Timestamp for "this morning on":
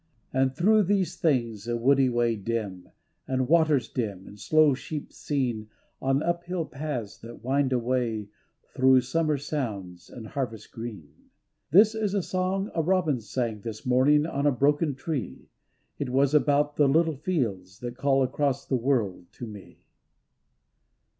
13.61-14.47